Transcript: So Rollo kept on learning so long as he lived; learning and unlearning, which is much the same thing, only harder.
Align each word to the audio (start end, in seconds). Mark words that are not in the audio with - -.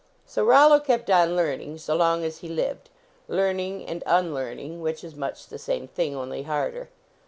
So 0.25 0.43
Rollo 0.43 0.79
kept 0.79 1.11
on 1.11 1.35
learning 1.35 1.77
so 1.77 1.95
long 1.95 2.23
as 2.23 2.39
he 2.39 2.49
lived; 2.49 2.89
learning 3.27 3.85
and 3.85 4.01
unlearning, 4.07 4.81
which 4.81 5.03
is 5.03 5.13
much 5.15 5.45
the 5.45 5.59
same 5.59 5.87
thing, 5.87 6.15
only 6.15 6.41
harder. 6.41 6.89